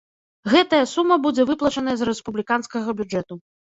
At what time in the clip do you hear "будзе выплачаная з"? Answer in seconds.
1.27-2.11